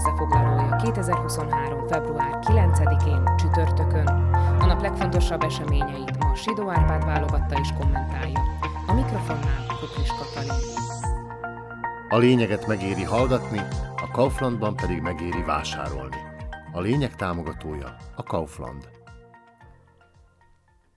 [0.00, 1.86] összefoglalója 2023.
[1.86, 4.06] február 9-én csütörtökön.
[4.58, 8.40] A nap legfontosabb eseményeit ma Sidó Árpád válogatta és kommentálja.
[8.86, 10.62] A mikrofonnál Kuklis Katalin.
[12.08, 13.60] A lényeget megéri hallgatni,
[13.96, 16.16] a Kauflandban pedig megéri vásárolni.
[16.72, 18.88] A lényeg támogatója a Kaufland.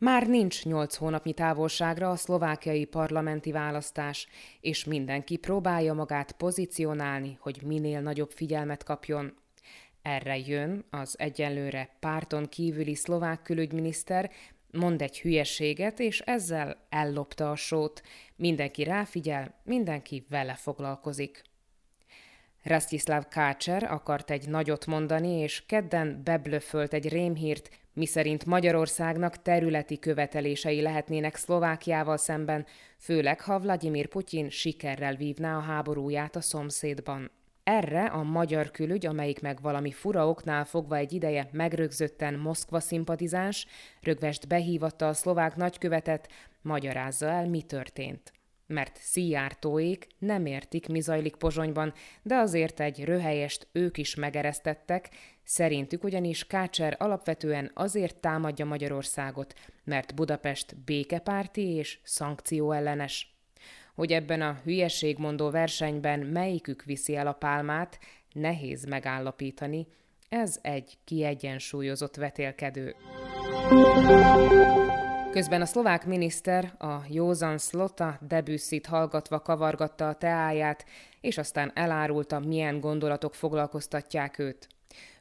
[0.00, 4.28] Már nincs nyolc hónapnyi távolságra a szlovákiai parlamenti választás,
[4.60, 9.36] és mindenki próbálja magát pozícionálni, hogy minél nagyobb figyelmet kapjon.
[10.02, 14.30] Erre jön az egyenlőre párton kívüli szlovák külügyminiszter,
[14.70, 18.02] mond egy hülyeséget, és ezzel ellopta a sót.
[18.36, 21.42] Mindenki ráfigyel, mindenki vele foglalkozik.
[22.62, 30.80] Rastislav Kácser akart egy nagyot mondani, és kedden beblöfölt egy rémhírt, miszerint Magyarországnak területi követelései
[30.80, 32.66] lehetnének Szlovákiával szemben,
[32.98, 37.30] főleg ha Vladimir Putyin sikerrel vívná a háborúját a szomszédban.
[37.64, 43.66] Erre a magyar külügy, amelyik meg valami fura oknál fogva egy ideje megrögzötten Moszkva szimpatizáns,
[44.00, 46.28] rögvest behívatta a szlovák nagykövetet,
[46.62, 48.32] magyarázza el, mi történt
[48.70, 55.08] mert Szijjártóék nem értik, mi zajlik Pozsonyban, de azért egy röhelyest ők is megeresztettek,
[55.42, 59.54] szerintük ugyanis Kácser alapvetően azért támadja Magyarországot,
[59.84, 63.38] mert Budapest békepárti és szankcióellenes.
[63.94, 67.98] Hogy ebben a hülyeségmondó versenyben melyikük viszi el a pálmát,
[68.32, 69.86] nehéz megállapítani,
[70.28, 72.94] ez egy kiegyensúlyozott vetélkedő.
[75.32, 80.84] Közben a szlovák miniszter a józan Slota debüsszit hallgatva kavargatta a teáját,
[81.20, 84.68] és aztán elárulta, milyen gondolatok foglalkoztatják őt.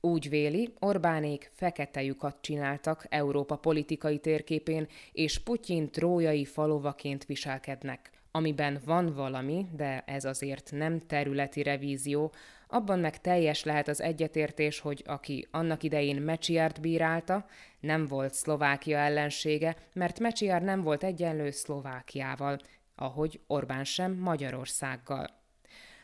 [0.00, 8.11] Úgy véli, Orbánék fekete lyukat csináltak Európa politikai térképén, és Putyin trójai falovaként viselkednek.
[8.34, 12.32] Amiben van valami, de ez azért nem területi revízió,
[12.68, 17.46] abban meg teljes lehet az egyetértés, hogy aki annak idején Mecsiárt bírálta,
[17.80, 22.58] nem volt Szlovákia ellensége, mert Mecsiár nem volt egyenlő Szlovákiával,
[22.94, 25.26] ahogy Orbán sem Magyarországgal.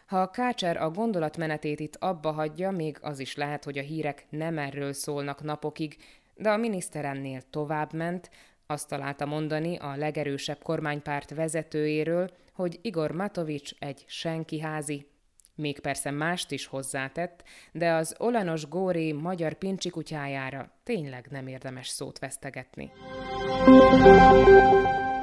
[0.06, 4.26] Ha a Kácser a gondolatmenetét itt abba hagyja, még az is lehet, hogy a hírek
[4.30, 5.96] nem erről szólnak napokig,
[6.34, 8.30] de a miniszter ennél tovább ment,
[8.70, 15.06] azt találta mondani a legerősebb kormánypárt vezetőjéről, hogy Igor Matovics egy senkiházi,
[15.54, 21.88] még persze mást is hozzátett, de az Olanos Góri magyar pincsi kutyájára tényleg nem érdemes
[21.88, 22.90] szót vesztegetni.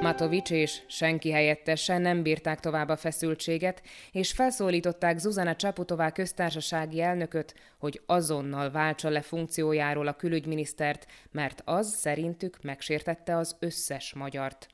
[0.06, 7.54] Matovics és senki helyettese nem bírták tovább a feszültséget, és felszólították Zuzana Csaputová köztársasági elnököt,
[7.78, 14.66] hogy azonnal váltsa le funkciójáról a külügyminisztert, mert az szerintük megsértette az összes magyart.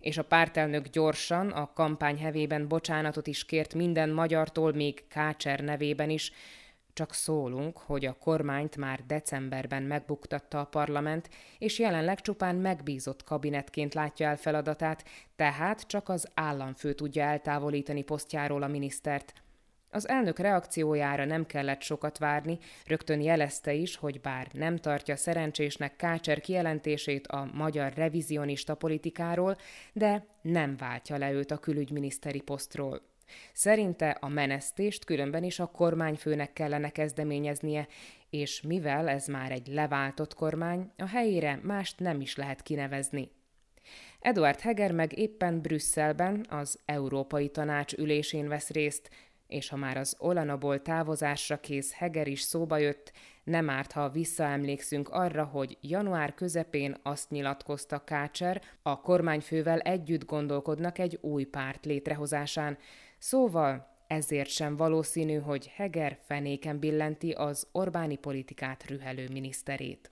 [0.00, 6.10] És a pártelnök gyorsan a kampány hevében bocsánatot is kért minden magyartól, még Kácser nevében
[6.10, 6.32] is,
[6.94, 11.28] csak szólunk, hogy a kormányt már decemberben megbuktatta a parlament,
[11.58, 15.04] és jelenleg csupán megbízott kabinetként látja el feladatát,
[15.36, 19.32] tehát csak az államfő tudja eltávolítani posztjáról a minisztert.
[19.90, 25.96] Az elnök reakciójára nem kellett sokat várni, rögtön jelezte is, hogy bár nem tartja szerencsésnek
[25.96, 29.56] Kácser kijelentését a magyar revizionista politikáról,
[29.92, 33.13] de nem váltja le őt a külügyminiszteri posztról.
[33.52, 37.88] Szerinte a menesztést különben is a kormányfőnek kellene kezdeményeznie,
[38.30, 43.30] és mivel ez már egy leváltott kormány, a helyére mást nem is lehet kinevezni.
[44.20, 49.10] Eduard Heger meg éppen Brüsszelben az Európai Tanács ülésén vesz részt,
[49.46, 53.12] és ha már az Olanaból távozásra kész Heger is szóba jött,
[53.44, 60.98] nem árt, ha visszaemlékszünk arra, hogy január közepén azt nyilatkozta Kácser, a kormányfővel együtt gondolkodnak
[60.98, 62.78] egy új párt létrehozásán.
[63.26, 70.10] Szóval ezért sem valószínű, hogy Heger fenéken billenti az Orbáni politikát rühelő miniszterét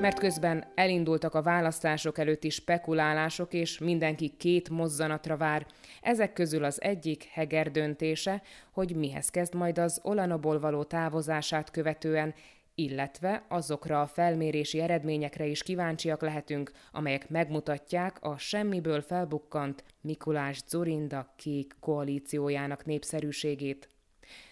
[0.00, 5.66] mert közben elindultak a választások előtti spekulálások, és mindenki két mozzanatra vár.
[6.00, 8.42] Ezek közül az egyik Heger döntése,
[8.72, 12.34] hogy mihez kezd majd az Olanoból való távozását követően,
[12.78, 21.32] illetve azokra a felmérési eredményekre is kíváncsiak lehetünk, amelyek megmutatják a semmiből felbukkant Mikulás Zorinda
[21.36, 23.88] kék koalíciójának népszerűségét.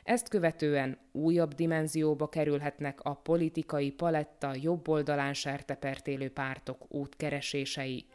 [0.03, 8.07] Ezt követően újabb dimenzióba kerülhetnek a politikai paletta jobb oldalán sertepertélő pártok útkeresései.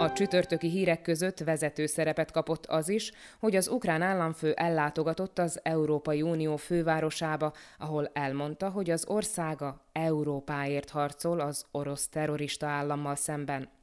[0.00, 5.60] A csütörtöki hírek között vezető szerepet kapott az is, hogy az ukrán államfő ellátogatott az
[5.62, 13.77] Európai Unió fővárosába, ahol elmondta, hogy az országa Európáért harcol az orosz terrorista állammal szemben.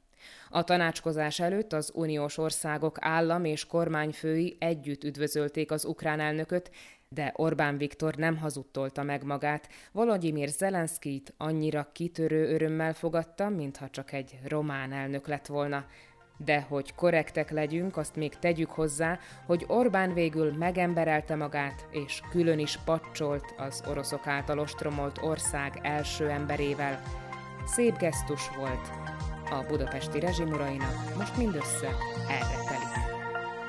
[0.50, 6.70] A tanácskozás előtt az uniós országok állam és kormányfői együtt üdvözölték az ukrán elnököt,
[7.08, 14.12] de Orbán Viktor nem hazudtolta meg magát, Volodymyr Zelenszkit annyira kitörő örömmel fogadta, mintha csak
[14.12, 15.84] egy román elnök lett volna.
[16.38, 22.58] De hogy korrektek legyünk, azt még tegyük hozzá, hogy Orbán végül megemberelte magát, és külön
[22.58, 27.02] is pacsolt az oroszok által ostromolt ország első emberével.
[27.66, 28.90] Szép gesztus volt.
[29.50, 31.88] A budapesti rezsimurainak most mindössze
[32.28, 32.96] erre telik.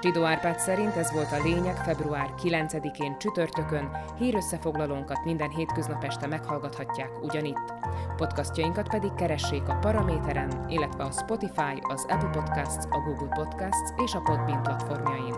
[0.02, 7.10] Zsidó Árpád szerint ez volt a lényeg február 9-én csütörtökön, hírösszefoglalónkat minden hétköznap este meghallgathatják
[7.22, 7.74] ugyanitt.
[8.16, 14.14] Podcastjainkat pedig keressék a Paraméteren, illetve a Spotify, az Apple Podcasts, a Google Podcasts és
[14.14, 15.36] a Podbean platformjain.